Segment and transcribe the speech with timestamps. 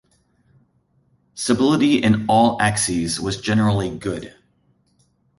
[1.35, 4.33] Stability in all axes was generally good.